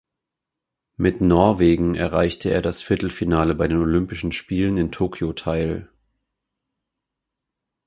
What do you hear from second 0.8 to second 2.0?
Mit Norwegen